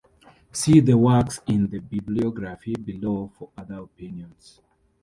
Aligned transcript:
See 0.51 0.79
the 0.79 0.97
works 0.97 1.41
in 1.45 1.67
the 1.67 1.77
Bibliography 1.77 2.73
below 2.73 3.31
for 3.37 3.51
other 3.55 3.81
opinions. 3.81 4.59